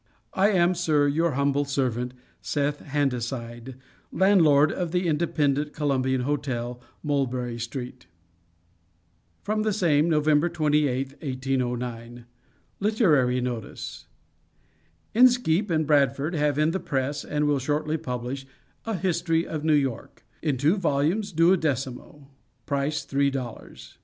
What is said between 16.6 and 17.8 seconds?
the press, and will